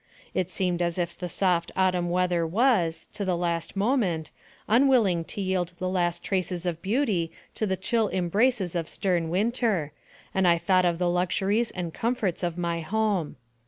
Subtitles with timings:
[0.33, 4.31] It seemed as if the soft autumn weather was, to the last moment,
[4.67, 9.91] unwilling to yield the last traces of beauty to the chill embraces of stern winter,
[10.33, 13.35] and I thought of the luxuries and comforts of my home.